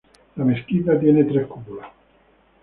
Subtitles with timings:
[0.37, 1.85] La mezquita tiene tres cúpulas.